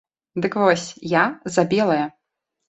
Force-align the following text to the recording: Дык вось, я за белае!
Дык 0.45 0.55
вось, 0.61 0.85
я 1.11 1.23
за 1.57 1.67
белае! 1.75 2.01